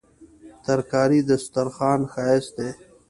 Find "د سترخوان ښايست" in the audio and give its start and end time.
1.29-2.51